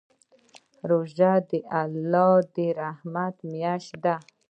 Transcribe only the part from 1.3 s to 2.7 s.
د الله د